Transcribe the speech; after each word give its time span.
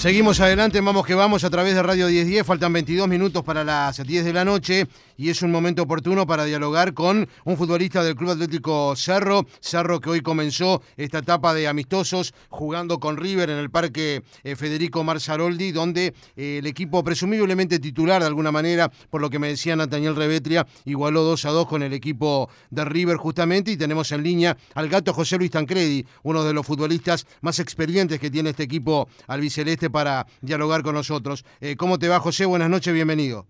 Seguimos 0.00 0.38
adelante, 0.38 0.80
vamos 0.80 1.04
que 1.04 1.16
vamos 1.16 1.42
a 1.42 1.50
través 1.50 1.74
de 1.74 1.82
Radio 1.82 2.06
1010, 2.06 2.46
faltan 2.46 2.72
22 2.72 3.08
minutos 3.08 3.42
para 3.42 3.64
las 3.64 4.00
10 4.00 4.26
de 4.26 4.32
la 4.32 4.44
noche 4.44 4.86
y 5.16 5.28
es 5.28 5.42
un 5.42 5.50
momento 5.50 5.82
oportuno 5.82 6.24
para 6.24 6.44
dialogar 6.44 6.94
con 6.94 7.28
un 7.44 7.56
futbolista 7.56 8.04
del 8.04 8.14
Club 8.14 8.30
Atlético 8.30 8.94
Cerro, 8.94 9.44
Cerro 9.58 9.98
que 9.98 10.10
hoy 10.10 10.20
comenzó 10.20 10.82
esta 10.96 11.18
etapa 11.18 11.52
de 11.52 11.66
amistosos 11.66 12.32
jugando 12.48 13.00
con 13.00 13.16
River 13.16 13.50
en 13.50 13.58
el 13.58 13.70
Parque 13.70 14.22
eh, 14.44 14.54
Federico 14.54 15.02
Marzaroldi, 15.02 15.72
donde 15.72 16.14
eh, 16.36 16.58
el 16.58 16.68
equipo 16.68 17.02
presumiblemente 17.02 17.80
titular 17.80 18.20
de 18.20 18.28
alguna 18.28 18.52
manera, 18.52 18.92
por 19.10 19.20
lo 19.20 19.30
que 19.30 19.40
me 19.40 19.48
decía 19.48 19.74
Nathaniel 19.74 20.14
Revetria, 20.14 20.64
igualó 20.84 21.24
2 21.24 21.44
a 21.44 21.50
2 21.50 21.66
con 21.66 21.82
el 21.82 21.92
equipo 21.92 22.48
de 22.70 22.84
River 22.84 23.16
justamente 23.16 23.72
y 23.72 23.76
tenemos 23.76 24.12
en 24.12 24.22
línea 24.22 24.56
al 24.76 24.88
gato 24.88 25.12
José 25.12 25.38
Luis 25.38 25.50
Tancredi, 25.50 26.06
uno 26.22 26.44
de 26.44 26.52
los 26.52 26.64
futbolistas 26.64 27.26
más 27.40 27.58
experientes 27.58 28.20
que 28.20 28.30
tiene 28.30 28.50
este 28.50 28.62
equipo 28.62 29.08
albiceleste 29.26 29.87
para 29.90 30.26
dialogar 30.40 30.82
con 30.82 30.94
nosotros. 30.94 31.44
Eh, 31.60 31.76
¿Cómo 31.76 31.98
te 31.98 32.08
va, 32.08 32.20
José? 32.20 32.46
Buenas 32.46 32.70
noches, 32.70 32.92
bienvenido. 32.92 33.46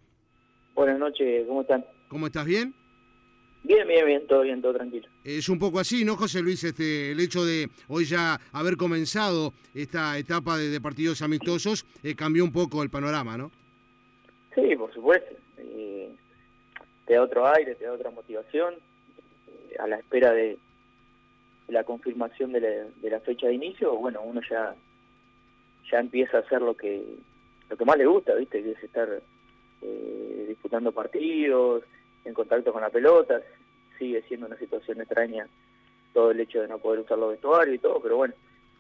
Buenas 0.74 0.98
noches, 0.98 1.46
¿cómo 1.46 1.62
están? 1.62 1.84
¿Cómo 2.09 2.27
estás? 2.27 2.45
¿Bien? 2.46 2.74
Bien, 3.65 3.87
bien, 3.87 4.06
bien, 4.06 4.27
todo 4.27 4.43
bien, 4.43 4.62
todo 4.62 4.74
tranquilo. 4.74 5.09
Es 5.24 5.48
un 5.48 5.59
poco 5.59 5.80
así, 5.80 6.05
¿no, 6.05 6.16
José 6.16 6.41
Luis? 6.41 6.62
Este, 6.65 7.12
el 7.12 7.20
hecho 7.20 7.45
de 7.45 7.69
hoy 7.88 8.05
ya 8.05 8.38
haber 8.52 8.77
comenzado 8.77 9.52
esta 9.74 10.16
etapa 10.16 10.56
de, 10.56 10.80
partidos 10.80 11.20
amistosos 11.23 11.84
eh, 12.02 12.15
cambió 12.15 12.45
un 12.45 12.52
poco 12.52 12.82
el 12.82 12.91
panorama, 12.91 13.37
¿no? 13.37 13.51
Sí, 14.55 14.74
por 14.77 14.93
supuesto. 14.95 15.34
Eh, 15.59 16.10
te 17.07 17.15
da 17.15 17.23
otro 17.23 17.46
aire, 17.46 17.74
te 17.74 17.84
da 17.84 17.93
otra 17.93 18.10
motivación. 18.10 18.74
a 19.79 19.87
la 19.87 19.96
espera 19.96 20.32
de 20.32 20.59
la 21.68 21.84
confirmación 21.84 22.52
de 22.52 22.60
la, 22.60 22.68
de 22.68 23.10
la 23.10 23.20
fecha 23.20 23.48
de 23.48 23.55
inicio, 23.55 23.96
bueno, 23.96 24.23
uno 24.23 24.41
ya 24.48 24.74
ya 25.91 25.98
empieza 25.98 26.38
a 26.38 26.41
hacer 26.41 26.62
lo 26.62 26.77
que 26.77 27.02
lo 27.69 27.77
que 27.77 27.84
más 27.84 27.98
le 27.98 28.06
gusta, 28.06 28.34
¿viste? 28.34 28.62
Que 28.62 28.73
es 28.73 28.83
estar 28.83 29.09
eh, 29.83 30.45
disputando 30.49 30.93
partidos, 30.93 31.85
en 32.24 32.35
contacto 32.35 32.73
con 32.73 32.82
la 32.82 32.90
pelota. 32.90 33.43
Sigue 33.98 34.23
siendo 34.23 34.46
una 34.46 34.57
situación 34.57 35.01
extraña 35.01 35.46
todo 36.15 36.30
el 36.30 36.40
hecho 36.40 36.63
de 36.63 36.68
no 36.68 36.79
poder 36.79 37.01
usar 37.01 37.18
los 37.18 37.32
vestuarios 37.32 37.76
y 37.76 37.79
todo, 37.79 38.01
pero 38.01 38.16
bueno, 38.16 38.35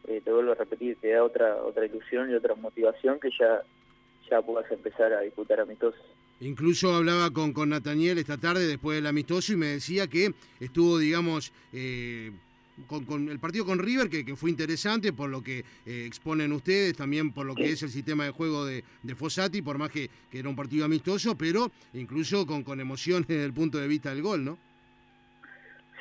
eh, 0.06 0.20
te 0.24 0.32
vuelvo 0.32 0.52
a 0.52 0.54
repetir, 0.54 0.96
te 1.00 1.10
da 1.10 1.22
otra 1.22 1.56
otra 1.56 1.84
ilusión 1.84 2.30
y 2.30 2.34
otra 2.34 2.54
motivación 2.54 3.20
que 3.20 3.30
ya 3.38 3.62
ya 4.30 4.42
puedas 4.42 4.70
empezar 4.70 5.12
a 5.12 5.20
disputar 5.20 5.60
amistosos. 5.60 6.00
Incluso 6.40 6.94
hablaba 6.94 7.30
con, 7.30 7.52
con 7.52 7.70
Nathaniel 7.70 8.18
esta 8.18 8.36
tarde 8.36 8.66
después 8.66 8.96
del 8.96 9.06
amistoso 9.06 9.52
y 9.52 9.56
me 9.56 9.66
decía 9.66 10.06
que 10.06 10.32
estuvo, 10.60 10.98
digamos, 10.98 11.52
eh, 11.72 12.30
con, 12.86 13.28
el 13.28 13.38
partido 13.38 13.64
con 13.64 13.78
River, 13.78 14.08
que, 14.08 14.36
fue 14.36 14.50
interesante 14.50 15.12
por 15.12 15.28
lo 15.28 15.42
que 15.42 15.60
eh, 15.86 16.04
exponen 16.06 16.52
ustedes, 16.52 16.96
también 16.96 17.32
por 17.32 17.46
lo 17.46 17.54
que 17.54 17.70
es 17.70 17.82
el 17.82 17.90
sistema 17.90 18.24
de 18.24 18.30
juego 18.30 18.64
de, 18.64 18.84
de 19.02 19.14
Fossati, 19.14 19.62
por 19.62 19.78
más 19.78 19.90
que, 19.90 20.08
era 20.32 20.48
un 20.48 20.56
partido 20.56 20.84
amistoso, 20.84 21.36
pero 21.36 21.70
incluso 21.94 22.46
con, 22.46 22.62
con 22.62 22.80
emoción 22.80 23.24
desde 23.28 23.44
el 23.44 23.52
punto 23.52 23.78
de 23.78 23.88
vista 23.88 24.10
del 24.10 24.22
gol, 24.22 24.44
¿no? 24.44 24.58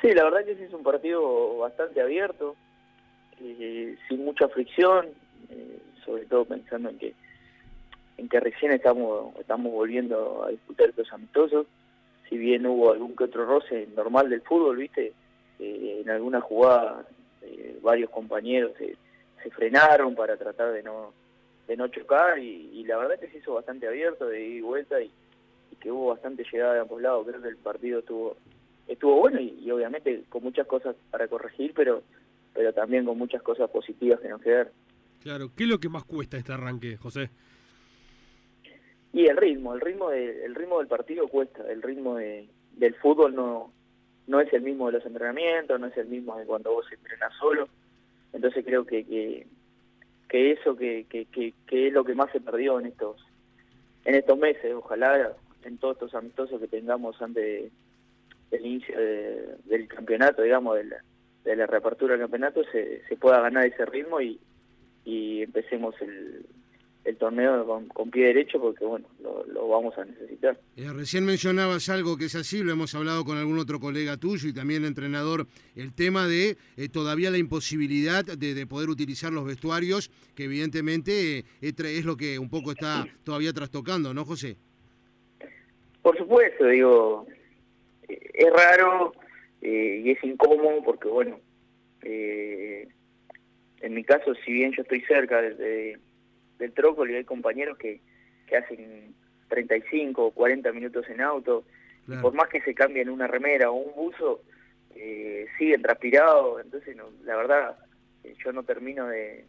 Sí, 0.00 0.12
la 0.12 0.24
verdad 0.24 0.44
que 0.44 0.54
sí 0.54 0.62
es 0.62 0.72
un 0.72 0.84
partido 0.84 1.58
bastante 1.58 2.00
abierto, 2.00 2.54
eh, 3.40 3.96
sin 4.08 4.24
mucha 4.24 4.48
fricción, 4.48 5.06
eh, 5.50 5.78
sobre 6.04 6.24
todo 6.26 6.44
pensando 6.44 6.90
en 6.90 6.98
que 6.98 7.14
en 8.16 8.28
que 8.28 8.40
recién 8.40 8.72
estamos 8.72 9.34
estamos 9.38 9.72
volviendo 9.72 10.44
a 10.44 10.50
disputar 10.50 10.88
estos 10.88 11.12
amistosos, 11.12 11.66
si 12.28 12.36
bien 12.36 12.66
hubo 12.66 12.92
algún 12.92 13.16
que 13.16 13.24
otro 13.24 13.46
roce 13.46 13.88
normal 13.96 14.28
del 14.28 14.42
fútbol, 14.42 14.76
viste, 14.76 15.12
eh, 15.58 16.00
en 16.02 16.10
alguna 16.10 16.40
jugada 16.40 17.06
eh, 17.42 17.78
varios 17.82 18.10
compañeros 18.10 18.72
se, 18.78 18.96
frenaron 19.50 20.14
para 20.14 20.36
tratar 20.36 20.72
de 20.72 20.82
no 20.82 21.14
de 21.66 21.76
no 21.76 21.88
chocar 21.88 22.38
y, 22.38 22.84
la 22.84 22.98
verdad 22.98 23.18
que 23.18 23.28
se 23.28 23.38
hizo 23.38 23.54
bastante 23.54 23.86
abierto 23.86 24.26
de 24.26 24.44
ida 24.44 24.56
y 24.56 24.60
vuelta 24.60 25.00
y, 25.00 25.10
que 25.80 25.90
hubo 25.90 26.08
bastante 26.08 26.44
llegada 26.50 26.74
de 26.74 26.80
ambos 26.80 27.00
lados. 27.00 27.26
Creo 27.26 27.40
que 27.40 27.48
el 27.48 27.56
partido 27.56 28.00
estuvo 28.00 28.36
estuvo 28.88 29.20
bueno 29.20 29.40
y, 29.40 29.70
obviamente 29.70 30.24
con 30.28 30.42
muchas 30.42 30.66
cosas 30.66 30.96
para 31.10 31.28
corregir 31.28 31.72
pero 31.74 32.02
pero 32.52 32.72
también 32.72 33.04
con 33.04 33.16
muchas 33.16 33.42
cosas 33.42 33.70
positivas 33.70 34.20
que 34.20 34.28
nos 34.28 34.42
quedaron. 34.42 34.72
Claro 35.22 35.50
qué 35.56 35.64
es 35.64 35.70
lo 35.70 35.78
que 35.78 35.88
más 35.88 36.04
cuesta 36.04 36.36
este 36.36 36.52
arranque 36.52 36.96
José 36.96 37.30
y 39.12 39.26
el 39.26 39.36
ritmo 39.36 39.74
el 39.74 39.80
ritmo 39.80 40.10
el 40.10 40.54
ritmo 40.54 40.78
del 40.78 40.88
partido 40.88 41.28
cuesta 41.28 41.62
el 41.70 41.82
ritmo 41.82 42.16
del 42.16 42.94
fútbol 43.00 43.34
no 43.34 43.72
no 44.28 44.40
es 44.40 44.52
el 44.52 44.62
mismo 44.62 44.86
de 44.86 44.92
los 44.92 45.06
entrenamientos, 45.06 45.80
no 45.80 45.86
es 45.86 45.96
el 45.96 46.06
mismo 46.06 46.36
de 46.36 46.44
cuando 46.44 46.72
vos 46.72 46.86
entrenas 46.92 47.32
solo. 47.40 47.68
Entonces 48.32 48.64
creo 48.64 48.84
que, 48.84 49.04
que, 50.28 50.52
eso 50.52 50.76
que, 50.76 51.06
que, 51.08 51.26
que, 51.66 51.86
es 51.88 51.92
lo 51.92 52.04
que 52.04 52.14
más 52.14 52.30
se 52.30 52.40
perdió 52.40 52.78
en 52.78 52.86
estos 52.86 53.16
en 54.04 54.14
estos 54.14 54.38
meses. 54.38 54.72
Ojalá 54.74 55.34
en 55.64 55.78
todos 55.78 55.96
estos 55.96 56.14
amistosos 56.14 56.60
que 56.60 56.68
tengamos 56.68 57.20
antes 57.20 57.72
del 58.50 58.66
inicio 58.66 58.96
del 58.98 59.88
campeonato, 59.88 60.42
digamos, 60.42 60.76
de 60.76 60.84
la, 60.84 61.04
de 61.44 61.56
la 61.56 61.66
reapertura 61.66 62.12
del 62.12 62.22
campeonato, 62.22 62.62
se, 62.70 63.02
se 63.08 63.16
pueda 63.16 63.40
ganar 63.40 63.66
ese 63.66 63.84
ritmo 63.86 64.20
y, 64.20 64.38
y 65.04 65.42
empecemos 65.42 65.94
el, 66.02 66.46
el 67.04 67.16
torneo 67.16 67.66
con, 67.94 68.10
pie 68.10 68.26
derecho 68.26 68.60
porque 68.60 68.84
bueno 68.84 69.06
lo, 69.22 69.68
vamos 69.68 69.96
a 69.98 70.04
necesitar. 70.04 70.58
Eh, 70.76 70.90
recién 70.92 71.24
mencionabas 71.24 71.88
algo 71.88 72.16
que 72.16 72.26
es 72.26 72.34
así, 72.34 72.62
lo 72.62 72.72
hemos 72.72 72.94
hablado 72.94 73.24
con 73.24 73.38
algún 73.38 73.58
otro 73.58 73.80
colega 73.80 74.16
tuyo 74.16 74.48
y 74.48 74.52
también 74.52 74.84
entrenador, 74.84 75.46
el 75.76 75.94
tema 75.94 76.26
de 76.26 76.56
eh, 76.76 76.88
todavía 76.88 77.30
la 77.30 77.38
imposibilidad 77.38 78.24
de, 78.24 78.66
poder 78.66 78.90
utilizar 78.90 79.32
los 79.32 79.46
vestuarios, 79.46 80.10
que 80.34 80.44
evidentemente 80.44 81.38
eh, 81.38 81.44
es 81.60 82.04
lo 82.04 82.16
que 82.16 82.38
un 82.38 82.50
poco 82.50 82.72
está 82.72 83.06
todavía 83.24 83.52
trastocando, 83.52 84.12
¿no, 84.12 84.24
José? 84.24 84.56
Por 86.02 86.16
supuesto, 86.18 86.66
digo, 86.66 87.26
es 88.08 88.52
raro 88.52 89.12
y 89.62 90.10
es 90.10 90.22
incómodo 90.22 90.82
porque 90.84 91.08
bueno, 91.08 91.40
en 92.02 93.94
mi 93.94 94.04
caso, 94.04 94.34
si 94.44 94.52
bien 94.52 94.72
yo 94.72 94.82
estoy 94.82 95.00
cerca 95.02 95.40
desde 95.40 95.98
del 96.58 96.72
Trócoli 96.72 97.14
hay 97.14 97.24
compañeros 97.24 97.78
que, 97.78 98.00
que 98.46 98.56
hacen 98.56 99.14
35 99.48 100.26
o 100.26 100.30
40 100.32 100.72
minutos 100.72 101.08
en 101.08 101.20
auto, 101.20 101.64
por 102.22 102.32
más 102.32 102.48
que 102.48 102.62
se 102.62 102.74
cambien 102.74 103.10
una 103.10 103.26
remera 103.26 103.70
o 103.70 103.74
un 103.74 103.94
buzo, 103.94 104.42
eh, 104.94 105.46
siguen 105.58 105.82
transpirados, 105.82 106.60
entonces 106.64 106.96
no, 106.96 107.10
la 107.24 107.36
verdad 107.36 107.76
eh, 108.24 108.34
yo 108.42 108.52
no 108.52 108.62
termino 108.62 109.06
de, 109.08 109.44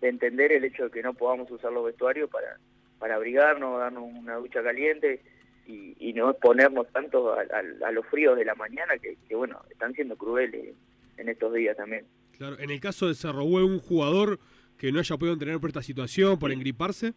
de 0.00 0.08
entender 0.08 0.52
el 0.52 0.64
hecho 0.64 0.84
de 0.84 0.90
que 0.90 1.02
no 1.02 1.14
podamos 1.14 1.50
usar 1.50 1.72
los 1.72 1.84
vestuarios 1.84 2.30
para, 2.30 2.58
para 2.98 3.16
abrigarnos, 3.16 3.78
darnos 3.78 4.04
una 4.04 4.36
ducha 4.36 4.62
caliente 4.62 5.20
y, 5.66 5.96
y 5.98 6.12
no 6.12 6.30
exponernos 6.30 6.86
tanto 6.92 7.34
a, 7.34 7.42
a, 7.42 7.92
los 7.92 8.06
fríos 8.06 8.36
de 8.36 8.44
la 8.44 8.54
mañana 8.54 8.96
que, 8.98 9.16
que, 9.28 9.34
bueno, 9.34 9.60
están 9.70 9.92
siendo 9.94 10.16
crueles 10.16 10.74
en 11.16 11.28
estos 11.28 11.52
días 11.52 11.76
también. 11.76 12.06
Claro, 12.36 12.58
en 12.58 12.70
el 12.70 12.80
caso 12.80 13.08
de 13.08 13.14
Cerro 13.14 13.44
un 13.44 13.80
jugador 13.80 14.38
que 14.78 14.92
no 14.92 15.00
haya 15.00 15.16
podido 15.16 15.34
entrenar 15.34 15.60
por 15.60 15.70
esta 15.70 15.82
situación, 15.82 16.38
por 16.38 16.52
engriparse? 16.52 17.12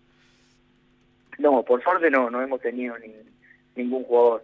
No, 1.38 1.64
por 1.64 1.82
suerte 1.84 2.10
no, 2.10 2.30
no 2.30 2.42
hemos 2.42 2.60
tenido 2.62 2.98
ni, 2.98 3.14
ningún 3.76 4.04
jugador. 4.04 4.44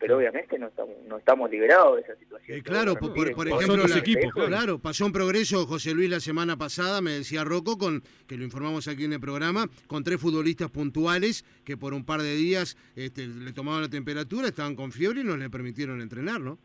Pero 0.00 0.16
obviamente 0.16 0.56
no 0.60 0.68
estamos, 0.68 0.94
no 1.08 1.16
estamos 1.16 1.50
liberados 1.50 1.96
de 1.96 2.02
esa 2.02 2.14
situación. 2.16 2.58
Eh, 2.58 2.62
claro, 2.62 2.94
por, 2.94 3.48
ejemplo, 3.48 3.76
los 3.76 3.96
equipos, 3.96 4.32
claro. 4.32 4.78
pasó 4.78 5.04
un 5.04 5.12
progreso 5.12 5.66
José 5.66 5.92
Luis 5.92 6.08
la 6.08 6.20
semana 6.20 6.56
pasada, 6.56 7.00
me 7.00 7.10
decía 7.10 7.42
Rocco, 7.42 7.78
con, 7.78 8.02
que 8.28 8.36
lo 8.36 8.44
informamos 8.44 8.86
aquí 8.86 9.06
en 9.06 9.14
el 9.14 9.20
programa, 9.20 9.66
con 9.88 10.04
tres 10.04 10.20
futbolistas 10.20 10.70
puntuales 10.70 11.44
que 11.64 11.76
por 11.76 11.94
un 11.94 12.04
par 12.04 12.22
de 12.22 12.36
días 12.36 12.76
este, 12.94 13.26
le 13.26 13.52
tomaban 13.52 13.82
la 13.82 13.88
temperatura, 13.88 14.46
estaban 14.46 14.76
con 14.76 14.92
fiebre 14.92 15.22
y 15.22 15.24
no 15.24 15.36
le 15.36 15.50
permitieron 15.50 16.00
entrenar, 16.00 16.40
¿no? 16.40 16.58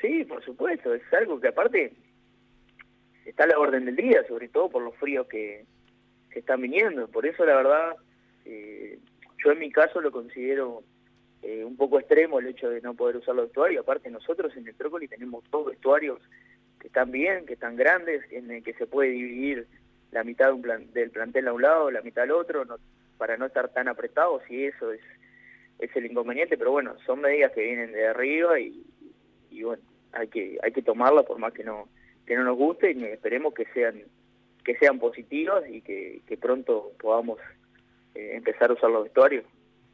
Sí, 0.00 0.24
por 0.24 0.44
supuesto, 0.44 0.92
es 0.94 1.02
algo 1.12 1.40
que 1.40 1.46
aparte 1.46 1.92
está 3.24 3.44
a 3.44 3.48
la 3.48 3.58
orden 3.58 3.84
del 3.84 3.96
día, 3.96 4.24
sobre 4.26 4.48
todo 4.48 4.68
por 4.68 4.82
los 4.82 4.96
fríos 4.96 5.26
que, 5.26 5.64
están 6.34 6.62
viniendo. 6.62 7.08
Por 7.08 7.26
eso, 7.26 7.44
la 7.44 7.56
verdad, 7.56 7.96
eh, 8.46 8.98
yo 9.44 9.52
en 9.52 9.58
mi 9.58 9.70
caso 9.70 10.00
lo 10.00 10.10
considero 10.10 10.82
eh, 11.42 11.62
un 11.62 11.76
poco 11.76 11.98
extremo 11.98 12.38
el 12.38 12.46
hecho 12.46 12.70
de 12.70 12.80
no 12.80 12.94
poder 12.94 13.18
usar 13.18 13.34
los 13.34 13.46
vestuarios. 13.46 13.82
Aparte, 13.82 14.10
nosotros 14.10 14.56
en 14.56 14.66
el 14.66 14.74
Trócoli 14.74 15.08
tenemos 15.08 15.44
dos 15.50 15.66
vestuarios 15.66 16.20
que 16.80 16.86
están 16.86 17.10
bien, 17.10 17.44
que 17.44 17.52
están 17.52 17.76
grandes, 17.76 18.22
en 18.32 18.50
el 18.50 18.62
que 18.62 18.72
se 18.72 18.86
puede 18.86 19.10
dividir 19.10 19.66
la 20.10 20.24
mitad 20.24 20.54
del 20.54 21.10
plantel 21.10 21.48
a 21.48 21.52
un 21.52 21.60
lado, 21.60 21.90
la 21.90 22.00
mitad 22.00 22.24
al 22.24 22.30
otro, 22.30 22.64
para 23.18 23.36
no 23.36 23.44
estar 23.44 23.68
tan 23.68 23.88
apretados, 23.88 24.42
y 24.48 24.64
eso 24.64 24.90
es, 24.90 25.02
es 25.80 25.94
el 25.94 26.06
inconveniente. 26.06 26.56
Pero 26.56 26.70
bueno, 26.70 26.96
son 27.04 27.20
medidas 27.20 27.52
que 27.52 27.62
vienen 27.62 27.92
de 27.92 28.06
arriba 28.06 28.58
y, 28.58 28.86
y 29.50 29.62
bueno, 29.64 29.82
hay 30.12 30.28
que, 30.28 30.58
hay 30.62 30.72
que 30.72 30.82
tomarlas 30.82 31.26
por 31.26 31.38
más 31.38 31.52
que 31.52 31.62
no 31.62 31.88
que 32.26 32.36
no 32.36 32.44
nos 32.44 32.56
guste 32.56 32.92
y 32.92 33.04
esperemos 33.04 33.54
que 33.54 33.66
sean 33.74 34.02
que 34.64 34.76
sean 34.76 35.00
positivos 35.00 35.64
y 35.68 35.80
que, 35.80 36.38
pronto 36.40 36.92
podamos 37.00 37.38
eh, 38.14 38.30
empezar 38.34 38.70
a 38.70 38.74
usar 38.74 38.90
los 38.90 39.04
vestuarios. 39.04 39.44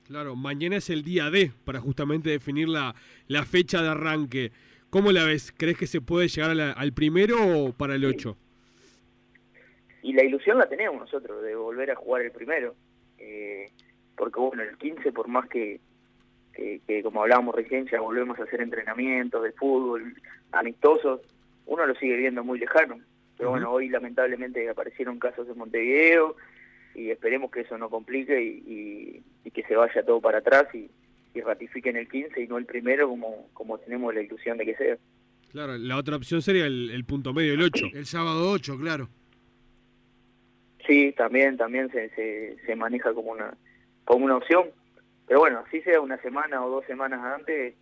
Claro, 0.07 0.37
mañana 0.37 0.77
es 0.77 0.91
el 0.91 1.03
día 1.03 1.31
D 1.31 1.53
para 1.65 1.81
justamente 1.81 2.29
definir 2.29 2.69
la, 2.69 2.95
la 3.29 3.45
fecha 3.45 3.81
de 3.83 3.89
arranque. 3.89 4.53
¿Cómo 4.91 5.11
la 5.11 5.25
ves? 5.25 5.55
¿Crees 5.57 5.79
que 5.79 5.87
se 5.87 6.03
puede 6.03 6.29
llegar 6.29 6.51
al 6.77 6.93
primero 6.93 7.37
o 7.41 7.73
para 7.73 7.95
el 7.95 8.05
8? 8.05 8.37
y 10.09 10.13
la 10.15 10.25
ilusión 10.25 10.57
la 10.59 10.67
tenemos 10.67 11.01
nosotros 11.01 11.43
de 11.43 11.55
volver 11.55 11.91
a 11.91 11.97
jugar 11.97 12.23
el 12.23 12.31
primero. 12.31 12.75
Eh, 13.19 13.67
porque 14.17 14.41
bueno, 14.41 14.63
el 14.63 14.79
15 14.79 15.13
por 15.13 15.29
más 15.29 15.47
que, 15.49 15.81
que, 16.55 17.03
como 17.03 17.23
hablábamos 17.23 17.55
recién, 17.55 17.87
ya 17.87 18.01
volvemos 18.01 18.39
a 18.39 18.45
hacer 18.45 18.63
entrenamientos 18.63 19.43
de 19.43 19.53
fútbol 19.53 20.15
amistosos, 20.53 21.21
uno 21.69 21.87
lo 21.87 21.95
sigue 21.95 22.17
viendo 22.17 22.43
muy 22.43 22.59
lejano. 22.59 22.99
Pero 23.37 23.51
bueno, 23.51 23.71
hoy 23.71 23.89
lamentablemente 23.89 24.69
aparecieron 24.69 25.21
casos 25.21 25.49
en 25.49 25.57
Montevideo 25.57 26.35
y 26.95 27.11
esperemos 27.11 27.53
que 27.53 27.61
eso 27.61 27.79
no 27.79 27.89
complique 27.89 28.43
y, 28.43 29.23
que 29.53 29.63
se 29.63 29.77
vaya 29.77 30.05
todo 30.05 30.21
para 30.21 30.39
atrás 30.39 30.67
y, 30.75 30.91
y 31.35 31.41
ratifiquen 31.41 31.97
el 31.97 32.09
15 32.09 32.43
y 32.43 32.47
no 32.47 32.59
el 32.59 32.67
primero 32.67 33.09
como, 33.09 33.49
como 33.55 33.79
tenemos 33.79 34.15
la 34.15 34.23
ilusión 34.23 34.59
de 34.59 34.67
que 34.67 34.77
sea. 34.77 34.97
Claro, 35.51 35.79
la 35.79 35.97
otra 35.97 36.17
opción 36.17 36.43
sería 36.43 36.67
el, 36.67 37.05
punto 37.07 37.33
medio, 37.33 37.55
el 37.55 37.63
8. 37.63 37.87
El 37.95 38.07
sábado 38.07 38.51
8, 38.51 38.77
claro. 38.79 39.09
Sí, 40.87 41.13
también 41.17 41.57
también 41.57 41.91
se, 41.91 42.11
se, 42.11 42.57
se 42.65 42.77
maneja 42.77 43.13
como 43.15 43.33
una 43.33 43.57
como 44.05 44.25
una 44.25 44.37
opción. 44.37 44.65
Pero 45.27 45.41
bueno, 45.41 45.63
así 45.67 45.83
sea 45.83 46.01
una 46.01 46.21
semana 46.23 46.65
o 46.65 46.71
dos 46.71 46.85
semanas 46.87 47.21
antes, 47.23 47.75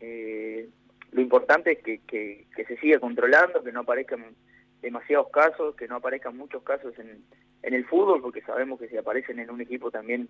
eh, 0.00 0.68
lo 1.16 1.22
importante 1.22 1.72
es 1.72 2.02
que, 2.04 2.46
se 2.54 2.76
siga 2.76 3.00
controlando, 3.00 3.64
que 3.64 3.72
no 3.72 3.80
aparezcan 3.80 4.22
demasiados 4.82 5.30
casos, 5.30 5.74
que 5.74 5.88
no 5.88 5.96
aparezcan 5.96 6.36
muchos 6.36 6.62
casos 6.62 6.92
en, 6.98 7.24
el 7.62 7.86
fútbol, 7.86 8.20
porque 8.20 8.42
sabemos 8.42 8.78
que 8.78 8.88
si 8.88 8.98
aparecen 8.98 9.38
en 9.38 9.50
un 9.50 9.62
equipo 9.62 9.90
también 9.90 10.28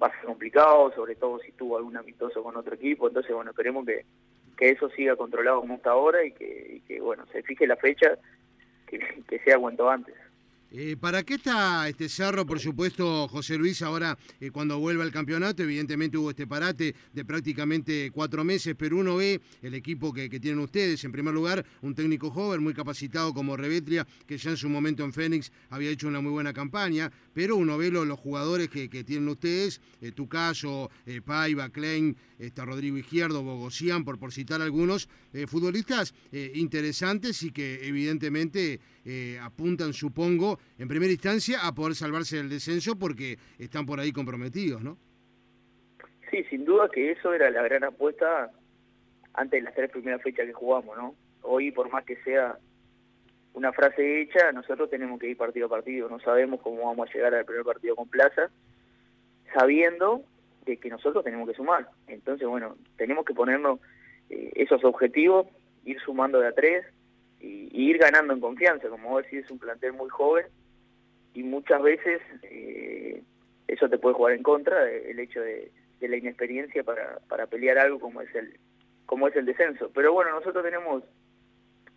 va 0.00 0.06
a 0.06 0.12
ser 0.12 0.26
complicado, 0.26 0.92
sobre 0.94 1.16
todo 1.16 1.40
si 1.40 1.50
tuvo 1.52 1.76
algún 1.76 1.96
amistoso 1.96 2.40
con 2.44 2.56
otro 2.56 2.76
equipo. 2.76 3.08
Entonces, 3.08 3.34
bueno, 3.34 3.50
esperemos 3.50 3.84
que, 3.84 4.04
eso 4.70 4.88
siga 4.90 5.16
controlado 5.16 5.60
como 5.60 5.74
está 5.74 5.90
ahora 5.90 6.24
y 6.24 6.30
que, 6.30 6.82
que 6.86 7.00
bueno, 7.00 7.26
se 7.32 7.42
fije 7.42 7.66
la 7.66 7.76
fecha, 7.76 8.16
que, 8.86 9.00
que 9.28 9.40
sea 9.40 9.58
cuanto 9.58 9.90
antes. 9.90 10.14
Eh, 10.78 10.94
¿Para 10.94 11.22
qué 11.22 11.36
está 11.36 11.88
este 11.88 12.06
Cerro, 12.06 12.44
por 12.44 12.60
supuesto, 12.60 13.26
José 13.28 13.56
Luis, 13.56 13.80
ahora 13.80 14.18
eh, 14.38 14.50
cuando 14.50 14.78
vuelva 14.78 15.04
al 15.04 15.10
campeonato? 15.10 15.62
Evidentemente 15.62 16.18
hubo 16.18 16.28
este 16.28 16.46
parate 16.46 16.94
de 17.14 17.24
prácticamente 17.24 18.10
cuatro 18.12 18.44
meses, 18.44 18.74
pero 18.78 18.98
uno 18.98 19.16
ve 19.16 19.40
el 19.62 19.72
equipo 19.72 20.12
que, 20.12 20.28
tienen 20.28 20.58
ustedes. 20.58 21.02
En 21.04 21.12
primer 21.12 21.32
lugar, 21.32 21.64
un 21.80 21.94
técnico 21.94 22.30
joven, 22.30 22.62
muy 22.62 22.74
capacitado 22.74 23.32
como 23.32 23.56
Revetria, 23.56 24.06
que 24.26 24.36
ya 24.36 24.50
en 24.50 24.58
su 24.58 24.68
momento 24.68 25.02
en 25.02 25.14
Fénix 25.14 25.50
había 25.70 25.88
hecho 25.88 26.08
una 26.08 26.20
muy 26.20 26.30
buena 26.30 26.52
campaña, 26.52 27.10
pero 27.32 27.56
uno 27.56 27.78
ve 27.78 27.90
los, 27.90 28.20
jugadores 28.20 28.68
que, 28.68 28.88
tienen 28.88 29.30
ustedes, 29.30 29.80
eh, 30.02 30.12
tu 30.12 30.28
caso, 30.28 30.90
Paiva, 31.24 31.70
Klein, 31.70 32.14
está 32.38 32.66
Rodrigo 32.66 32.98
Izquierdo, 32.98 33.42
Bogosian, 33.42 34.04
por, 34.04 34.18
por 34.18 34.30
citar 34.30 34.60
algunos, 34.60 35.08
futbolistas 35.46 36.12
interesantes 36.54 37.42
y 37.42 37.50
que 37.50 37.86
evidentemente 37.86 38.80
apuntan, 39.40 39.92
supongo, 39.92 40.58
en 40.78 40.88
primera 40.88 41.12
instancia 41.12 41.66
a 41.66 41.74
poder 41.74 41.94
salvarse 41.94 42.36
del 42.36 42.48
descenso 42.48 42.98
porque 42.98 43.38
están 43.58 43.86
por 43.86 44.00
ahí 44.00 44.12
comprometidos, 44.12 44.82
¿no? 44.82 44.98
Sí, 46.30 46.44
sin 46.50 46.64
duda 46.64 46.88
que 46.92 47.12
eso 47.12 47.32
era 47.32 47.50
la 47.50 47.62
gran 47.62 47.84
apuesta 47.84 48.50
antes 49.34 49.60
de 49.60 49.64
las 49.64 49.74
tres 49.74 49.90
primeras 49.90 50.22
fechas 50.22 50.46
que 50.46 50.52
jugamos, 50.52 50.96
¿no? 50.96 51.14
Hoy, 51.42 51.70
por 51.70 51.90
más 51.90 52.04
que 52.04 52.16
sea 52.24 52.58
una 53.54 53.72
frase 53.72 54.20
hecha, 54.20 54.52
nosotros 54.52 54.90
tenemos 54.90 55.18
que 55.20 55.30
ir 55.30 55.36
partido 55.36 55.66
a 55.66 55.70
partido, 55.70 56.08
no 56.08 56.20
sabemos 56.20 56.60
cómo 56.60 56.84
vamos 56.84 57.08
a 57.08 57.12
llegar 57.12 57.34
al 57.34 57.44
primer 57.44 57.64
partido 57.64 57.96
con 57.96 58.08
Plaza, 58.08 58.50
sabiendo 59.54 60.24
de 60.66 60.76
que 60.78 60.90
nosotros 60.90 61.24
tenemos 61.24 61.48
que 61.48 61.54
sumar. 61.54 61.88
Entonces, 62.08 62.46
bueno, 62.46 62.76
tenemos 62.96 63.24
que 63.24 63.34
ponernos 63.34 63.80
eh, 64.28 64.52
esos 64.56 64.84
objetivos, 64.84 65.46
ir 65.84 65.98
sumando 66.00 66.40
de 66.40 66.48
a 66.48 66.52
tres, 66.52 66.84
y, 67.40 67.68
ir 67.72 67.98
ganando 67.98 68.32
en 68.32 68.40
confianza. 68.40 68.88
Como 68.88 69.10
vos 69.10 69.22
decís, 69.22 69.44
es 69.44 69.50
un 69.50 69.58
plantel 69.58 69.92
muy 69.92 70.08
joven 70.08 70.46
y 71.34 71.42
muchas 71.42 71.82
veces 71.82 72.20
eh, 72.42 73.22
eso 73.68 73.88
te 73.88 73.98
puede 73.98 74.14
jugar 74.14 74.34
en 74.34 74.42
contra, 74.42 74.90
el 74.90 75.18
hecho 75.18 75.40
de, 75.40 75.70
la 76.00 76.16
inexperiencia 76.16 76.84
para, 76.84 77.18
para 77.28 77.46
pelear 77.46 77.78
algo 77.78 77.98
como 77.98 78.20
es 78.20 78.32
el 78.34 78.58
como 79.06 79.28
es 79.28 79.36
el 79.36 79.46
descenso. 79.46 79.90
Pero 79.94 80.12
bueno, 80.12 80.32
nosotros 80.32 80.64
tenemos 80.64 81.02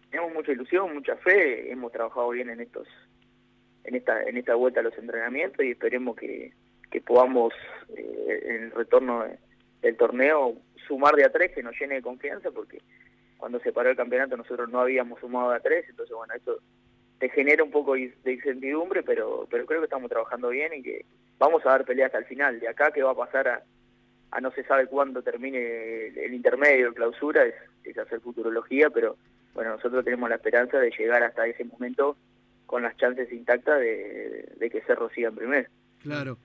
tenemos 0.10 0.34
mucha 0.34 0.52
ilusión, 0.52 0.94
mucha 0.94 1.16
fe, 1.18 1.72
hemos 1.72 1.92
trabajado 1.92 2.30
bien 2.30 2.50
en 2.50 2.62
estos 2.62 2.88
en 3.84 3.96
esta 3.96 4.24
en 4.24 4.38
esta 4.38 4.56
vuelta 4.56 4.80
a 4.80 4.84
los 4.84 4.98
entrenamientos 4.98 5.64
y 5.66 5.72
esperemos 5.72 6.16
que, 6.16 6.54
que 6.90 7.02
podamos 7.02 7.54
eh, 7.96 8.44
en 8.46 8.64
el 8.64 8.72
retorno 8.72 9.26
del 9.82 9.98
torneo 9.98 10.56
sumar 10.88 11.16
de 11.16 11.26
a 11.26 11.32
tres 11.32 11.52
que 11.54 11.64
nos 11.64 11.80
llene 11.80 11.96
de 11.96 12.02
confianza 12.02 12.52
porque 12.52 12.80
cuando 13.40 13.60
se 13.62 13.72
paró 13.72 13.90
el 13.90 13.96
campeonato 13.96 14.38
nosotros 14.38 14.70
no 14.70 14.82
habíamos 14.82 15.20
sumado 15.20 15.52
a 15.52 15.60
tres, 15.60 15.86
entonces 15.90 16.16
bueno, 16.16 16.34
eso 16.36 16.60
te 17.18 17.30
genera 17.30 17.64
un 17.64 17.72
poco 17.72 17.94
de 17.94 18.14
incertidumbre, 18.26 19.02
pero, 19.02 19.48
pero 19.50 19.66
creo 19.66 19.80
que 19.80 19.86
estamos 19.86 20.10
trabajando 20.10 20.50
bien 20.50 20.74
y 20.74 20.84
que 20.84 21.06
vamos 21.38 21.66
a 21.66 21.70
dar 21.70 21.86
pelea 21.86 22.06
hasta 22.06 22.20
el 22.20 22.26
final. 22.26 22.60
De 22.60 22.68
acá 22.68 22.92
que 22.92 23.04
va 23.04 23.12
a 23.12 23.16
pasar 23.16 23.48
a, 23.48 23.64
a 24.32 24.42
no 24.42 24.52
se 24.52 24.64
sabe 24.64 24.88
cuándo 24.88 25.22
termine 25.22 26.08
el, 26.08 26.34
intermedio, 26.34 26.88
el 26.88 26.94
clausura, 26.94 27.46
es, 27.46 27.56
es 27.84 27.98
hacer 27.98 28.22
futurología, 28.22 28.90
pero 28.90 29.18
bueno, 29.54 29.72
nosotros 29.72 30.06
tenemos 30.06 30.30
la 30.30 30.36
esperanza 30.36 30.80
de 30.80 30.92
llegar 30.92 31.24
hasta 31.24 31.48
ese 31.48 31.66
momento 31.66 32.16
con 32.66 32.84
las 32.84 32.96
chances 32.98 33.32
intactas 33.34 33.80
de, 33.80 34.54
de 34.58 34.70
que 34.70 34.82
Cerro 34.82 35.10
siga 35.10 35.30
en 35.30 35.36
primer. 35.36 35.70
Claro. 36.02 36.38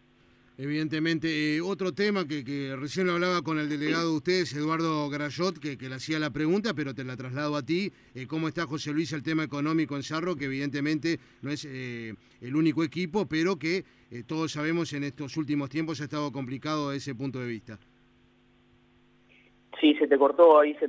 Evidentemente, 0.56 1.56
eh, 1.56 1.60
otro 1.60 1.92
tema 1.92 2.28
que, 2.28 2.76
recién 2.78 3.08
lo 3.08 3.14
hablaba 3.14 3.42
con 3.42 3.58
el 3.58 3.68
delegado 3.68 4.10
de 4.10 4.16
ustedes, 4.16 4.54
Eduardo 4.54 5.10
Grayot, 5.10 5.58
que, 5.58 5.76
le 5.76 5.94
hacía 5.94 6.20
la 6.20 6.30
pregunta, 6.30 6.74
pero 6.74 6.94
te 6.94 7.02
la 7.02 7.16
traslado 7.16 7.56
a 7.56 7.62
ti. 7.62 7.90
Eh, 8.14 8.28
¿Cómo 8.28 8.46
está 8.46 8.64
José 8.64 8.92
Luis 8.92 9.12
el 9.12 9.24
tema 9.24 9.42
económico 9.42 9.96
en 9.96 10.04
Cerro? 10.04 10.36
Que 10.36 10.44
evidentemente 10.44 11.18
no 11.42 11.50
es 11.50 11.64
eh, 11.64 12.14
el 12.40 12.54
único 12.54 12.84
equipo, 12.84 13.26
pero 13.26 13.58
que 13.58 13.84
todos 14.28 14.52
sabemos 14.52 14.92
en 14.92 15.02
estos 15.02 15.36
últimos 15.36 15.68
tiempos 15.70 16.00
ha 16.00 16.04
estado 16.04 16.30
complicado 16.30 16.90
desde 16.90 17.10
ese 17.10 17.14
punto 17.16 17.40
de 17.40 17.48
vista. 17.48 17.76
Sí, 19.80 19.96
se 19.98 20.06
te 20.06 20.16
cortó 20.16 20.60
ahí, 20.60 20.72
se 20.74 20.86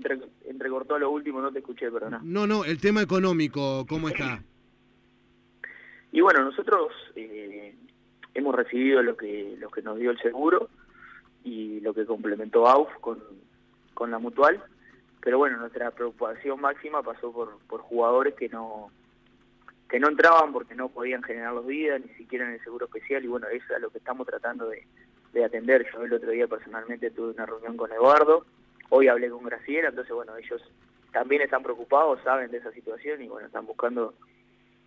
entrecortó 0.47 0.99
lo 0.99 1.09
último, 1.09 1.41
no 1.41 1.51
te 1.51 1.57
escuché, 1.57 1.89
perdona. 1.89 2.21
No, 2.23 2.45
no, 2.45 2.65
el 2.65 2.79
tema 2.79 3.01
económico, 3.01 3.83
¿cómo 3.89 4.09
está? 4.09 4.43
Y 6.11 6.21
bueno, 6.21 6.45
nosotros 6.45 6.91
hemos 8.35 8.53
recibido 8.53 9.01
lo 9.01 9.17
que, 9.17 9.55
lo 9.57 9.69
que 9.71 9.81
nos 9.81 9.97
dio 9.97 10.11
el 10.11 10.19
seguro 10.19 10.69
y 11.43 11.79
lo 11.79 11.93
que 11.93 12.05
complementó 12.05 12.67
AUF 12.67 12.93
con, 12.99 13.23
con 13.93 14.11
la 14.11 14.19
mutual, 14.19 14.63
pero 15.21 15.39
bueno, 15.39 15.57
nuestra 15.57 15.89
preocupación 15.91 16.61
máxima 16.61 17.01
pasó 17.01 17.31
por, 17.31 17.57
por 17.67 17.81
jugadores 17.81 18.35
que 18.35 18.49
no 18.49 18.91
que 19.89 19.99
no 19.99 20.09
entraban 20.09 20.51
porque 20.51 20.73
no 20.73 20.89
podían 20.89 21.21
generar 21.21 21.53
los 21.53 21.67
días, 21.67 22.01
ni 22.01 22.11
siquiera 22.15 22.45
en 22.45 22.53
el 22.53 22.63
seguro 22.63 22.87
especial, 22.87 23.23
y 23.23 23.27
bueno, 23.27 23.47
eso 23.47 23.75
es 23.75 23.81
lo 23.81 23.91
que 23.91 23.99
estamos 23.99 24.25
tratando 24.25 24.67
de, 24.67 24.83
de 25.31 25.45
atender. 25.45 25.85
Yo 25.93 26.01
el 26.01 26.11
otro 26.11 26.31
día 26.31 26.47
personalmente 26.47 27.11
tuve 27.11 27.33
una 27.33 27.45
reunión 27.45 27.77
con 27.77 27.91
Eduardo, 27.91 28.45
hoy 28.89 29.07
hablé 29.07 29.29
con 29.29 29.43
Graciela, 29.43 29.89
entonces 29.89 30.13
bueno, 30.13 30.35
ellos 30.37 30.61
también 31.11 31.43
están 31.43 31.61
preocupados, 31.61 32.19
saben 32.23 32.49
de 32.49 32.57
esa 32.57 32.71
situación 32.71 33.21
y 33.21 33.27
bueno, 33.27 33.45
están 33.45 33.67
buscando 33.67 34.15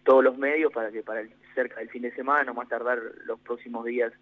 todos 0.05 0.25
los 0.25 0.37
medios 0.37 0.73
para 0.73 0.90
que 0.90 1.02
para 1.02 1.21
el, 1.21 1.31
cerca 1.55 1.81
del 1.81 1.90
fin 1.90 2.02
de 2.02 2.14
semana, 2.14 2.45
no 2.45 2.55
más 2.55 2.69
tardar 2.69 3.00
los 3.25 3.40
próximos 3.40 3.85
días 3.85 4.12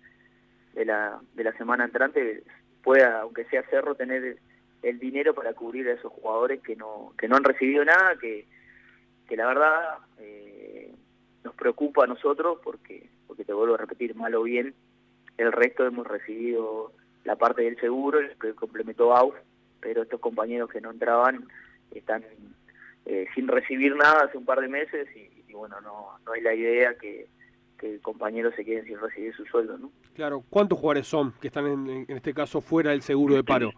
de 0.74 0.84
la, 0.84 1.20
de 1.34 1.44
la 1.44 1.52
semana 1.52 1.84
entrante, 1.84 2.42
pueda, 2.82 3.22
aunque 3.22 3.44
sea 3.46 3.62
Cerro, 3.70 3.94
tener 3.94 4.38
el, 4.82 4.98
dinero 4.98 5.34
para 5.34 5.54
cubrir 5.54 5.88
a 5.88 5.92
esos 5.94 6.12
jugadores 6.12 6.60
que 6.62 6.76
no, 6.76 7.12
que 7.18 7.28
no 7.28 7.36
han 7.36 7.44
recibido 7.44 7.84
nada, 7.84 8.16
que, 8.20 8.46
que 9.28 9.36
la 9.36 9.46
verdad 9.46 9.98
eh, 10.18 10.94
nos 11.42 11.54
preocupa 11.54 12.04
a 12.04 12.06
nosotros 12.06 12.58
porque, 12.62 13.08
porque 13.26 13.44
te 13.44 13.52
vuelvo 13.52 13.74
a 13.74 13.78
repetir, 13.78 14.14
mal 14.14 14.34
o 14.34 14.42
bien, 14.42 14.74
el 15.38 15.52
resto 15.52 15.86
hemos 15.86 16.06
recibido 16.06 16.92
la 17.24 17.36
parte 17.36 17.62
del 17.62 17.78
seguro, 17.80 18.20
el 18.20 18.36
que 18.38 18.54
complementó 18.54 19.14
AUF, 19.14 19.34
pero 19.80 20.02
estos 20.02 20.20
compañeros 20.20 20.70
que 20.70 20.80
no 20.80 20.90
entraban 20.90 21.48
están 21.90 22.24
eh, 23.04 23.26
sin 23.34 23.48
recibir 23.48 23.94
nada 23.96 24.24
hace 24.24 24.38
un 24.38 24.44
par 24.44 24.60
de 24.60 24.68
meses 24.68 25.08
y, 25.16 25.35
bueno, 25.56 25.80
no, 25.80 26.18
no 26.24 26.32
hay 26.32 26.40
la 26.40 26.54
idea 26.54 26.94
que, 26.98 27.26
que 27.78 27.98
compañeros 28.00 28.54
se 28.56 28.64
queden 28.64 28.84
sin 28.84 28.98
recibir 28.98 29.34
su 29.34 29.44
sueldo, 29.46 29.78
¿no? 29.78 29.90
Claro, 30.14 30.42
¿cuántos 30.48 30.78
jugadores 30.78 31.06
son 31.06 31.32
que 31.40 31.48
están 31.48 31.66
en, 31.66 32.06
este 32.08 32.32
caso 32.34 32.60
fuera 32.60 32.90
del 32.90 33.02
seguro 33.02 33.34
de 33.34 33.44
paro? 33.44 33.72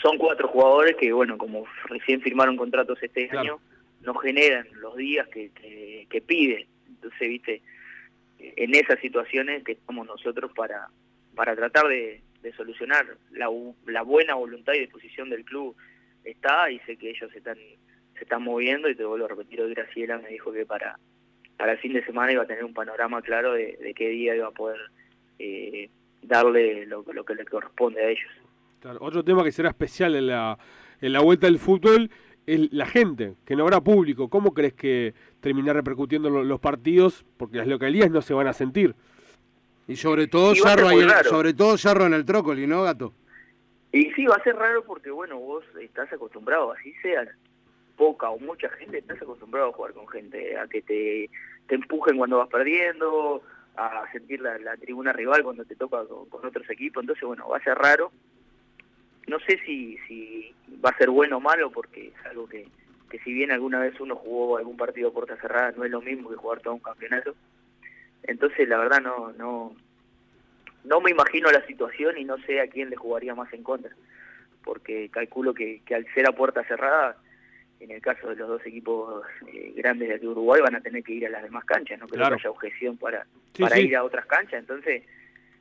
Son 0.00 0.18
cuatro 0.18 0.48
jugadores 0.48 0.96
que, 0.96 1.12
bueno, 1.12 1.38
como 1.38 1.64
recién 1.86 2.20
firmaron 2.20 2.56
contratos 2.56 3.02
este 3.02 3.30
año, 3.36 3.58
no 4.00 4.14
generan 4.14 4.66
los 4.74 4.96
días 4.96 5.26
que, 5.28 5.50
que, 6.08 6.20
piden. 6.20 6.66
Entonces, 6.88 7.28
viste, 7.28 7.62
en 8.38 8.74
esas 8.74 9.00
situaciones 9.00 9.64
que 9.64 9.72
estamos 9.72 10.06
nosotros 10.06 10.50
para, 10.54 10.88
para 11.34 11.56
tratar 11.56 11.88
de, 11.88 12.22
solucionar. 12.56 13.06
La, 13.30 13.48
la 13.86 14.02
buena 14.02 14.34
voluntad 14.34 14.74
y 14.74 14.80
disposición 14.80 15.30
del 15.30 15.46
club 15.46 15.74
está 16.24 16.70
y 16.70 16.78
sé 16.80 16.98
que 16.98 17.08
ellos 17.08 17.34
están 17.34 17.56
se 18.16 18.24
están 18.24 18.42
moviendo 18.42 18.88
y 18.88 18.94
te 18.94 19.04
vuelvo 19.04 19.26
a 19.26 19.28
repetir, 19.28 19.60
hoy 19.60 19.74
Graciela 19.74 20.18
me 20.18 20.28
dijo 20.28 20.52
que 20.52 20.66
para, 20.66 20.98
para 21.56 21.72
el 21.72 21.78
fin 21.78 21.92
de 21.92 22.04
semana 22.04 22.32
iba 22.32 22.42
a 22.42 22.46
tener 22.46 22.64
un 22.64 22.74
panorama 22.74 23.22
claro 23.22 23.52
de, 23.52 23.94
qué 23.96 24.08
día 24.08 24.36
iba 24.36 24.48
a 24.48 24.52
poder 24.52 24.78
eh, 25.38 25.88
darle 26.22 26.86
lo, 26.86 27.04
que 27.04 27.34
le 27.34 27.44
corresponde 27.44 28.04
a 28.04 28.08
ellos. 28.08 28.30
Otro 29.00 29.24
tema 29.24 29.42
que 29.42 29.52
será 29.52 29.70
especial 29.70 30.14
en 30.14 30.26
la, 30.26 30.58
en 31.00 31.12
la 31.12 31.20
vuelta 31.20 31.46
del 31.46 31.58
fútbol 31.58 32.10
es 32.46 32.72
la 32.72 32.86
gente, 32.86 33.34
que 33.46 33.56
no 33.56 33.62
habrá 33.62 33.80
público. 33.80 34.28
¿Cómo 34.28 34.52
crees 34.52 34.74
que 34.74 35.14
terminar 35.44 35.76
repercutiendo 35.76 36.30
los 36.30 36.58
partidos, 36.58 37.22
porque 37.36 37.58
las 37.58 37.66
localidades 37.66 38.10
no 38.10 38.22
se 38.22 38.32
van 38.32 38.46
a 38.46 38.54
sentir. 38.54 38.94
Y 39.86 39.96
sobre 39.96 40.26
todo 40.26 40.54
Yarro 40.54 40.88
sobre 41.24 41.52
todo 41.52 41.76
Yarro 41.76 42.06
en 42.06 42.14
el 42.14 42.24
Trócoli, 42.24 42.66
¿no, 42.66 42.82
Gato? 42.82 43.12
Y 43.92 44.10
sí, 44.12 44.24
va 44.24 44.36
a 44.36 44.42
ser 44.42 44.56
raro 44.56 44.82
porque, 44.84 45.10
bueno, 45.10 45.38
vos 45.38 45.62
estás 45.82 46.10
acostumbrado, 46.10 46.72
así 46.72 46.94
sea 47.02 47.28
poca 47.96 48.30
o 48.30 48.38
mucha 48.38 48.68
gente, 48.70 48.98
estás 48.98 49.20
acostumbrado 49.22 49.70
a 49.70 49.72
jugar 49.72 49.92
con 49.92 50.08
gente, 50.08 50.56
a 50.58 50.66
que 50.66 50.82
te, 50.82 51.30
te 51.66 51.74
empujen 51.74 52.16
cuando 52.16 52.38
vas 52.38 52.48
perdiendo, 52.48 53.42
a 53.76 54.04
sentir 54.12 54.40
la, 54.40 54.76
tribuna 54.76 55.12
rival 55.12 55.42
cuando 55.42 55.64
te 55.64 55.74
toca 55.74 56.04
con, 56.06 56.46
otros 56.46 56.68
equipos, 56.70 57.02
entonces, 57.02 57.24
bueno, 57.24 57.48
va 57.48 57.58
a 57.58 57.64
ser 57.64 57.76
raro. 57.76 58.12
No 59.26 59.38
sé 59.40 59.58
si, 59.64 59.98
si 60.06 60.54
va 60.84 60.90
a 60.90 60.98
ser 60.98 61.10
bueno 61.10 61.38
o 61.38 61.40
malo, 61.40 61.70
porque 61.70 62.08
es 62.08 62.26
algo 62.26 62.46
que, 62.46 62.68
que 63.10 63.18
si 63.20 63.32
bien 63.32 63.50
alguna 63.50 63.80
vez 63.80 63.98
uno 64.00 64.16
jugó 64.16 64.58
algún 64.58 64.76
partido 64.76 65.08
a 65.08 65.12
puerta 65.12 65.36
cerrada, 65.36 65.72
no 65.76 65.84
es 65.84 65.90
lo 65.90 66.02
mismo 66.02 66.30
que 66.30 66.36
jugar 66.36 66.60
todo 66.60 66.74
un 66.74 66.80
campeonato. 66.80 67.34
Entonces, 68.22 68.68
la 68.68 68.78
verdad, 68.78 69.00
no, 69.00 69.32
no, 69.32 69.74
no 70.84 71.00
me 71.00 71.10
imagino 71.10 71.50
la 71.50 71.66
situación 71.66 72.18
y 72.18 72.24
no 72.24 72.38
sé 72.38 72.60
a 72.60 72.68
quién 72.68 72.90
le 72.90 72.96
jugaría 72.96 73.34
más 73.34 73.52
en 73.52 73.62
contra, 73.62 73.90
porque 74.62 75.08
calculo 75.08 75.54
que, 75.54 75.80
que 75.84 75.94
al 75.94 76.06
ser 76.14 76.28
a 76.28 76.32
puerta 76.32 76.62
cerrada, 76.64 77.16
en 77.80 77.90
el 77.90 78.00
caso 78.00 78.28
de 78.28 78.36
los 78.36 78.48
dos 78.48 78.66
equipos 78.66 79.24
eh, 79.52 79.72
grandes 79.76 80.08
de 80.08 80.14
aquí 80.14 80.26
Uruguay, 80.26 80.60
van 80.62 80.76
a 80.76 80.80
tener 80.80 81.02
que 81.02 81.12
ir 81.12 81.26
a 81.26 81.30
las 81.30 81.42
demás 81.42 81.64
canchas, 81.64 81.98
no 81.98 82.08
creo 82.08 82.28
que 82.28 82.34
haya 82.34 82.50
objeción 82.50 82.96
para, 82.96 83.26
para 83.58 83.78
ir 83.78 83.96
a 83.96 84.04
otras 84.04 84.26
canchas, 84.26 84.60
entonces 84.60 85.02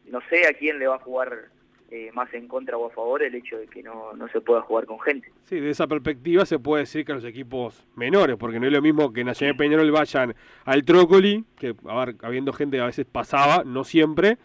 no 0.05 0.21
sé 0.29 0.47
a 0.47 0.53
quién 0.53 0.79
le 0.79 0.87
va 0.87 0.95
a 0.95 0.99
jugar 0.99 1.49
eh, 1.95 2.09
más 2.13 2.33
en 2.33 2.47
contra 2.47 2.75
o 2.75 2.87
a 2.87 2.89
favor 2.89 3.21
el 3.21 3.35
hecho 3.35 3.57
de 3.57 3.67
que 3.67 3.83
no, 3.83 4.13
no 4.13 4.27
se 4.29 4.41
pueda 4.41 4.61
jugar 4.61 4.87
con 4.87 4.99
gente. 4.99 5.31
Sí, 5.43 5.59
de 5.59 5.69
esa 5.69 5.85
perspectiva 5.85 6.43
se 6.45 6.57
puede 6.57 6.83
decir 6.83 7.05
que 7.05 7.13
los 7.13 7.23
equipos 7.23 7.85
menores, 7.95 8.35
porque 8.37 8.59
no 8.59 8.65
es 8.65 8.73
lo 8.73 8.81
mismo 8.81 9.13
que 9.13 9.23
Nacional 9.23 9.55
Peñarol 9.55 9.91
vayan 9.91 10.33
al 10.65 10.83
Trócoli, 10.85 11.45
que 11.55 11.75
a 11.87 12.05
ver, 12.05 12.15
habiendo 12.23 12.51
gente 12.51 12.79
a 12.79 12.85
veces 12.85 13.05
pasaba, 13.05 13.63
no 13.63 13.83
siempre, 13.83 14.39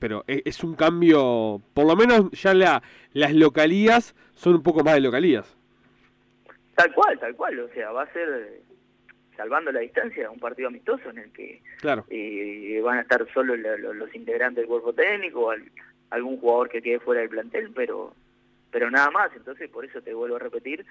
pero 0.00 0.24
e, 0.26 0.42
es, 0.44 0.64
un 0.64 0.74
cambio, 0.74 1.62
por 1.72 1.86
lo 1.86 1.94
menos 1.94 2.30
ya 2.32 2.52
la, 2.52 2.82
las 3.12 3.32
localías 3.32 4.16
son 4.34 4.54
un 4.54 4.62
poco 4.64 4.82
más 4.82 4.94
de 4.94 5.02
localías. 5.02 5.55
Tal 6.76 6.92
cual, 6.92 7.18
tal 7.18 7.34
cual, 7.34 7.58
o 7.58 7.68
sea, 7.70 7.90
va 7.90 8.02
a 8.02 8.12
ser, 8.12 8.60
salvando 9.34 9.72
la 9.72 9.80
distancia, 9.80 10.30
un 10.30 10.38
partido 10.38 10.68
amistoso 10.68 11.08
en 11.10 11.18
el 11.18 11.32
que 11.32 11.62
claro. 11.78 12.04
eh, 12.10 12.80
van 12.84 12.98
a 12.98 13.00
estar 13.00 13.26
solo 13.32 13.56
los, 13.56 14.14
integrantes 14.14 14.62
del 14.62 14.68
cuerpo 14.68 14.92
técnico, 14.92 15.52
algún 16.10 16.38
jugador 16.38 16.68
que 16.68 16.82
quede 16.82 17.00
fuera 17.00 17.22
del 17.22 17.30
plantel, 17.30 17.72
pero 17.74 18.14
pero 18.70 18.90
nada 18.90 19.10
más, 19.10 19.30
entonces 19.34 19.70
por 19.70 19.86
eso 19.86 20.02
te 20.02 20.12
vuelvo 20.12 20.36
a 20.36 20.40
repetir, 20.40 20.84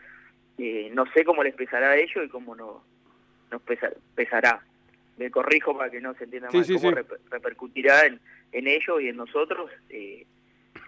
eh, 0.58 0.90
no 0.92 1.06
sé 1.14 1.24
cómo 1.24 1.44
les 1.44 1.54
pesará 1.54 1.92
a 1.92 1.98
ellos 1.98 2.26
y 2.26 2.30
cómo 2.30 2.56
no, 2.56 2.84
nos 3.52 3.62
pesará. 4.16 4.62
Me 5.18 5.30
corrijo 5.30 5.78
para 5.78 5.92
que 5.92 6.02
no 6.02 6.16
se 6.16 6.24
entienda 6.24 6.50
mal 6.52 6.66
cómo 6.66 6.92
repercutirá 7.30 8.08
en, 8.08 8.20
en 8.54 8.68
ellos 8.68 9.02
y 9.02 9.10
en 9.10 9.18
nosotros 9.18 9.70
eh, 9.90 10.26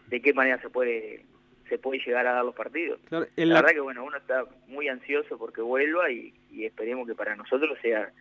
de 0.07 0.21
qué 0.21 0.33
manera 0.33 0.59
se 0.59 0.69
puede 0.69 1.23
se 1.69 1.77
puede 1.77 1.99
llegar 2.05 2.25
a 2.27 2.33
dar 2.33 2.45
los 2.45 2.55
partidos. 2.55 2.99
la... 3.09 3.27
verdad 3.35 3.71
que 3.71 3.79
bueno, 3.79 4.03
uno 4.03 4.17
está 4.17 4.45
muy 4.67 4.87
ansioso 4.87 5.37
porque 5.37 5.61
vuelva 5.61 6.09
y, 6.11 6.33
esperemos 6.51 7.07
que 7.07 7.15
para 7.15 7.35
nosotros 7.35 7.77
sea 7.81 8.11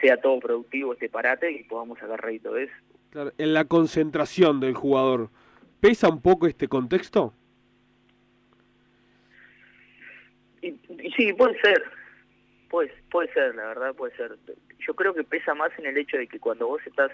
sea 0.00 0.16
todo 0.20 0.38
productivo 0.38 0.92
este 0.92 1.08
parate 1.08 1.50
y 1.50 1.64
podamos 1.64 1.98
sacar 1.98 2.20
rédito 2.20 2.52
de 2.52 2.64
eso. 2.64 2.74
Claro, 3.10 3.32
en 3.36 3.52
la 3.52 3.64
concentración 3.64 4.60
del 4.60 4.74
jugador, 4.74 5.30
¿pesa 5.80 6.08
un 6.08 6.20
poco 6.20 6.46
este 6.46 6.68
contexto? 6.68 7.34
Y, 10.62 10.72
sí, 11.16 11.32
puede 11.32 11.60
ser, 11.60 11.82
puede, 12.68 12.92
puede 13.10 13.32
ser, 13.32 13.56
la 13.56 13.66
verdad 13.68 13.94
puede 13.94 14.14
ser. 14.16 14.36
Yo 14.78 14.94
creo 14.94 15.14
que 15.14 15.24
pesa 15.24 15.54
más 15.54 15.72
en 15.78 15.86
el 15.86 15.96
hecho 15.96 16.16
de 16.16 16.28
que 16.28 16.38
cuando 16.38 16.68
vos 16.68 16.80
estás 16.86 17.10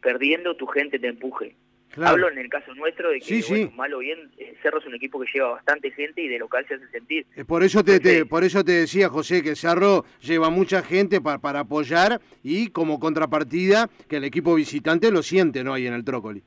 perdiendo, 0.00 0.56
tu 0.56 0.66
gente 0.66 0.98
te 0.98 1.08
empuje. 1.08 1.56
Hablo 1.96 2.30
en 2.30 2.38
el 2.38 2.48
caso 2.48 2.74
nuestro 2.74 3.10
de 3.10 3.20
que, 3.20 3.42
sí, 3.42 3.70
mal 3.74 3.92
o 3.92 3.98
bien, 3.98 4.30
eh, 4.38 4.54
Cerro 4.62 4.78
es 4.78 4.86
un 4.86 4.94
equipo 4.94 5.20
que 5.20 5.26
lleva 5.32 5.50
bastante 5.50 5.90
gente 5.90 6.22
y 6.22 6.28
de 6.28 6.38
local 6.38 6.64
se 6.66 6.74
hace 6.74 6.88
sentir. 6.88 7.26
Eh, 7.36 7.44
por 7.44 7.62
eso 7.62 7.84
te, 7.84 8.24
por 8.24 8.44
eso 8.44 8.64
te 8.64 8.72
decía, 8.72 9.08
José, 9.08 9.42
que 9.42 9.54
Cerro 9.54 10.04
lleva 10.20 10.48
mucha 10.48 10.82
gente 10.82 11.20
para, 11.20 11.38
para 11.38 11.60
apoyar 11.60 12.20
y 12.42 12.70
como 12.70 12.98
contrapartida 12.98 13.90
que 14.08 14.16
el 14.16 14.24
equipo 14.24 14.54
visitante 14.54 15.10
lo 15.10 15.22
siente, 15.22 15.62
¿no? 15.62 15.74
Ahí 15.74 15.86
en 15.86 15.94
el 15.94 16.04
Trócoli. 16.04 16.42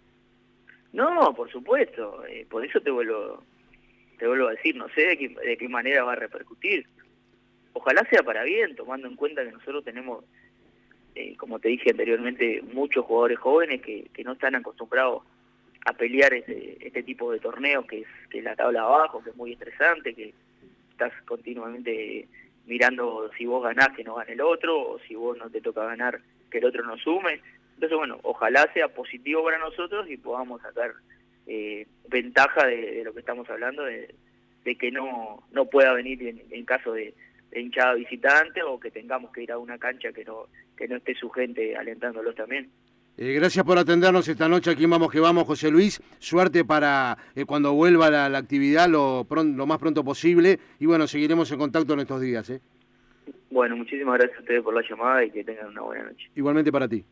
No, 0.93 1.33
por 1.35 1.51
supuesto. 1.51 2.25
Eh, 2.25 2.47
por 2.49 2.65
eso 2.65 2.79
te 2.81 2.89
vuelvo, 2.89 3.43
te 4.17 4.27
vuelvo 4.27 4.47
a 4.47 4.51
decir, 4.51 4.75
no 4.75 4.89
sé 4.89 5.01
de 5.01 5.17
qué, 5.17 5.29
de 5.29 5.57
qué 5.57 5.69
manera 5.69 6.03
va 6.03 6.13
a 6.13 6.17
repercutir. 6.17 6.87
Ojalá 7.73 8.07
sea 8.09 8.23
para 8.23 8.43
bien, 8.43 8.75
tomando 8.75 9.07
en 9.07 9.15
cuenta 9.15 9.43
que 9.43 9.51
nosotros 9.51 9.83
tenemos 9.83 10.23
eh, 11.15 11.35
como 11.37 11.59
te 11.59 11.69
dije 11.69 11.91
anteriormente, 11.91 12.61
muchos 12.73 13.05
jugadores 13.05 13.39
jóvenes 13.39 13.81
que, 13.81 14.09
que 14.13 14.23
no 14.25 14.33
están 14.33 14.55
acostumbrados 14.55 15.23
a 15.85 15.93
pelear 15.93 16.33
este, 16.33 16.77
este 16.85 17.03
tipo 17.03 17.31
de 17.31 17.39
torneos, 17.39 17.85
que 17.85 18.01
es, 18.01 18.07
que 18.29 18.41
la 18.41 18.55
tabla 18.55 18.81
abajo, 18.81 19.23
que 19.23 19.29
es 19.29 19.35
muy 19.35 19.53
estresante, 19.53 20.13
que 20.13 20.33
estás 20.91 21.13
continuamente 21.23 22.27
mirando 22.65 23.29
si 23.37 23.45
vos 23.45 23.63
ganás 23.63 23.89
que 23.95 24.03
no 24.03 24.15
gane 24.15 24.33
el 24.33 24.41
otro, 24.41 24.77
o 24.77 24.99
si 24.99 25.15
vos 25.15 25.37
no 25.37 25.49
te 25.49 25.61
toca 25.61 25.85
ganar 25.85 26.19
que 26.49 26.57
el 26.57 26.65
otro 26.65 26.83
no 26.83 26.97
sume. 26.97 27.41
Entonces, 27.75 27.97
bueno, 27.97 28.19
ojalá 28.23 28.71
sea 28.73 28.87
positivo 28.87 29.43
para 29.43 29.59
nosotros 29.59 30.09
y 30.09 30.17
podamos 30.17 30.61
sacar 30.61 30.93
eh, 31.45 31.85
ventaja 32.09 32.65
de, 32.65 33.03
lo 33.03 33.13
que 33.13 33.19
estamos 33.19 33.49
hablando, 33.49 33.83
de, 33.83 34.15
que 34.79 34.91
no, 34.91 35.43
no 35.51 35.65
pueda 35.65 35.93
venir 35.93 36.43
en 36.49 36.65
caso 36.65 36.93
de, 36.93 37.13
hinchada 37.59 37.93
visitante 37.93 38.61
o 38.63 38.79
que 38.79 38.91
tengamos 38.91 39.31
que 39.31 39.43
ir 39.43 39.51
a 39.51 39.57
una 39.57 39.77
cancha 39.77 40.11
que 40.11 40.25
no, 40.25 40.47
que 40.75 40.87
no 40.87 40.97
esté 40.97 41.15
su 41.15 41.29
gente 41.29 41.75
alentándolos 41.75 42.35
también. 42.35 42.69
Eh, 43.17 43.31
gracias 43.33 43.63
por 43.63 43.77
atendernos 43.77 44.27
esta 44.27 44.49
noche 44.49 44.71
aquí 44.71 44.85
Vamos 44.85 45.09
que 45.09 45.21
Vamos, 45.21 45.45
José 45.45 45.71
Luis. 45.71 46.01
Suerte 46.19 46.65
para 46.65 47.17
eh, 47.33 47.45
cuando 47.45 47.73
vuelva 47.73 48.09
la, 48.09 48.27
la 48.27 48.39
actividad 48.39 48.89
lo, 48.89 49.25
lo, 49.29 49.65
más 49.65 49.77
pronto 49.77 50.03
posible. 50.03 50.59
Y 50.79 50.85
bueno, 50.85 51.07
seguiremos 51.07 51.49
en 51.51 51.59
contacto 51.59 51.93
en 51.93 52.01
estos 52.01 52.19
días. 52.19 52.49
¿eh? 52.49 52.59
Bueno, 53.49 53.77
muchísimas 53.77 54.17
gracias 54.17 54.37
a 54.37 54.41
ustedes 54.41 54.61
por 54.61 54.73
la 54.73 54.83
llamada 54.87 55.23
y 55.23 55.31
que 55.31 55.45
tengan 55.45 55.67
una 55.67 55.81
buena 55.81 56.03
noche. 56.03 56.29
Igualmente 56.35 56.71
para 56.73 56.89
ti. 56.89 57.05